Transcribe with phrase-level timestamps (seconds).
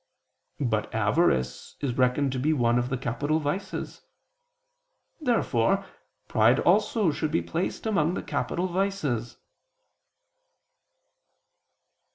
[0.59, 4.01] But avarice is reckoned to be one of the capital vices.
[5.19, 5.85] Therefore
[6.27, 9.37] pride also should be placed among the capital vices.